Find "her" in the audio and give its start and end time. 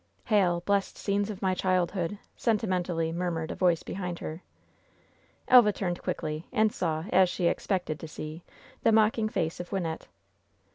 4.17-4.41